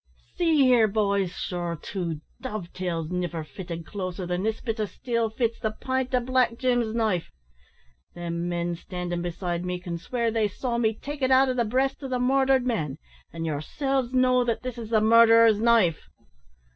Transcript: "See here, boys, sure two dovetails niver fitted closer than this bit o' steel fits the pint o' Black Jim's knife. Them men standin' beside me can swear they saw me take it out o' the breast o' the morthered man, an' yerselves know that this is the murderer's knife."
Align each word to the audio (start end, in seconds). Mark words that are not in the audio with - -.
"See 0.35 0.63
here, 0.63 0.87
boys, 0.87 1.29
sure 1.33 1.77
two 1.79 2.21
dovetails 2.41 3.11
niver 3.11 3.43
fitted 3.43 3.85
closer 3.85 4.25
than 4.25 4.41
this 4.41 4.59
bit 4.59 4.79
o' 4.79 4.85
steel 4.85 5.29
fits 5.29 5.59
the 5.59 5.69
pint 5.79 6.15
o' 6.15 6.19
Black 6.19 6.57
Jim's 6.57 6.95
knife. 6.95 7.29
Them 8.15 8.49
men 8.49 8.73
standin' 8.75 9.21
beside 9.21 9.63
me 9.63 9.79
can 9.79 9.99
swear 9.99 10.31
they 10.31 10.47
saw 10.47 10.79
me 10.79 10.95
take 10.95 11.21
it 11.21 11.29
out 11.29 11.49
o' 11.49 11.53
the 11.53 11.65
breast 11.65 12.01
o' 12.03 12.07
the 12.07 12.17
morthered 12.17 12.65
man, 12.65 12.97
an' 13.31 13.45
yerselves 13.45 14.11
know 14.11 14.43
that 14.43 14.63
this 14.63 14.79
is 14.79 14.89
the 14.89 15.01
murderer's 15.01 15.59
knife." 15.59 16.09